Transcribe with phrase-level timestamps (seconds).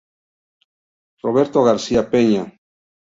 [1.23, 2.43] Roberto García-Peña"".